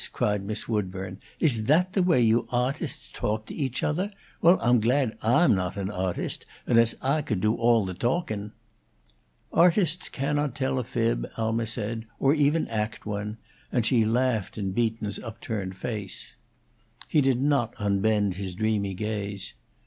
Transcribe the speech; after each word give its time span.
cried 0.13 0.43
Miss 0.43 0.67
Woodburn. 0.67 1.19
"Is 1.39 1.65
that 1.65 1.93
the 1.93 2.01
way 2.01 2.19
you 2.21 2.47
awtusts 2.51 3.11
talk 3.13 3.45
to 3.45 3.53
each 3.53 3.83
othah? 3.83 4.07
Well, 4.41 4.57
Ah'm 4.59 4.79
glad 4.79 5.15
Ah'm 5.21 5.53
not 5.53 5.77
an 5.77 5.89
awtust 5.89 6.43
unless 6.65 6.95
I 7.03 7.21
could 7.21 7.39
do 7.39 7.53
all 7.53 7.85
the 7.85 7.93
talking." 7.93 8.51
"Artists 9.53 10.09
cannot 10.09 10.55
tell 10.55 10.79
a 10.79 10.83
fib," 10.83 11.29
Alma 11.37 11.67
said, 11.67 12.07
"or 12.19 12.33
even 12.33 12.67
act 12.69 13.05
one," 13.05 13.37
and 13.71 13.85
she 13.85 14.03
laughed 14.03 14.57
in 14.57 14.71
Beaton's 14.71 15.19
upturned 15.19 15.77
face. 15.77 16.35
He 17.07 17.21
did 17.21 17.39
not 17.39 17.75
unbend 17.77 18.33
his 18.37 18.55
dreamy 18.55 18.95
gaze. 18.95 19.53